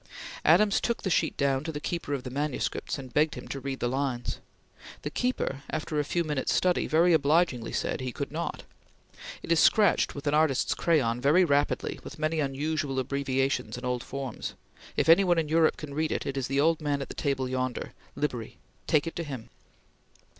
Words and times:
Adams 0.43 0.81
took 0.81 1.03
the 1.03 1.11
sheet 1.11 1.37
down 1.37 1.63
to 1.63 1.71
the 1.71 1.79
keeper 1.79 2.15
of 2.15 2.23
the 2.23 2.31
manuscripts 2.31 2.97
and 2.97 3.13
begged 3.13 3.35
him 3.35 3.47
to 3.47 3.59
read 3.59 3.79
the 3.79 3.87
lines. 3.87 4.39
The 5.03 5.11
keeper, 5.11 5.61
after 5.69 5.99
a 5.99 6.03
few 6.03 6.23
minutes' 6.23 6.51
study, 6.53 6.87
very 6.87 7.13
obligingly 7.13 7.71
said 7.71 8.01
he 8.01 8.11
could 8.11 8.31
not: 8.31 8.63
"It 9.43 9.51
is 9.51 9.59
scratched 9.59 10.15
with 10.15 10.25
an 10.25 10.33
artist's 10.33 10.73
crayon, 10.73 11.21
very 11.21 11.45
rapidly, 11.45 11.99
with 12.03 12.17
many 12.17 12.39
unusual 12.39 12.97
abbreviations 12.97 13.77
and 13.77 13.85
old 13.85 14.03
forms. 14.03 14.55
If 14.97 15.07
any 15.07 15.23
one 15.23 15.37
in 15.37 15.49
Europe 15.49 15.77
can 15.77 15.93
read 15.93 16.11
it, 16.11 16.25
it 16.25 16.35
is 16.35 16.47
the 16.47 16.59
old 16.59 16.81
man 16.81 17.03
at 17.03 17.07
the 17.07 17.13
table 17.13 17.47
yonder, 17.47 17.93
Libri! 18.15 18.57
Take 18.87 19.05
it 19.05 19.15
to 19.17 19.23
him!" 19.23 19.51